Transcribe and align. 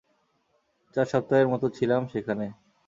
চার 0.95 1.05
সপ্তাহের 1.05 1.47
মতো 1.47 1.65
ছিলাম 1.69 2.01
সেখানে। 2.07 2.45